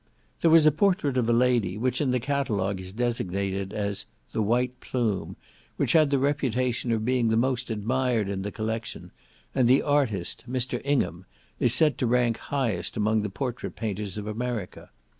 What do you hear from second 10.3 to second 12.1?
Mr. Ingham, is said to